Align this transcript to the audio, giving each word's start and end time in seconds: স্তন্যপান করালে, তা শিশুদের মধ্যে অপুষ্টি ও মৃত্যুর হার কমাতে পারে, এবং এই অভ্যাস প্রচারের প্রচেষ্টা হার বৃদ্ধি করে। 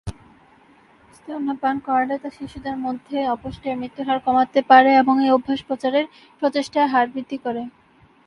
স্তন্যপান 1.13 1.75
করালে, 1.87 2.15
তা 2.23 2.29
শিশুদের 2.37 2.75
মধ্যে 2.85 3.17
অপুষ্টি 3.35 3.67
ও 3.69 3.75
মৃত্যুর 3.81 4.07
হার 4.09 4.19
কমাতে 4.27 4.59
পারে, 4.71 4.91
এবং 5.01 5.15
এই 5.25 5.31
অভ্যাস 5.37 5.59
প্রচারের 5.67 6.05
প্রচেষ্টা 6.39 6.81
হার 6.93 7.07
বৃদ্ধি 7.13 7.37
করে। 7.45 7.61